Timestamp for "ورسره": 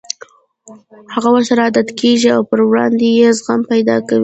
1.35-1.59